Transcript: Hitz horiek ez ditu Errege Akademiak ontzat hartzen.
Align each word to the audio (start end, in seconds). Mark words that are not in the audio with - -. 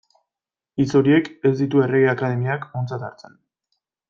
Hitz 0.83 0.87
horiek 0.99 1.29
ez 1.49 1.53
ditu 1.59 1.85
Errege 1.89 2.11
Akademiak 2.17 2.67
ontzat 2.83 3.07
hartzen. 3.11 3.41